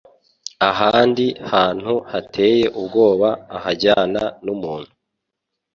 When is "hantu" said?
1.51-1.93